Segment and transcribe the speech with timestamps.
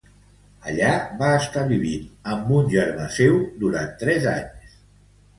[0.69, 0.85] Allí
[1.17, 4.73] va estar vivint amb un germà seu durant tres anys.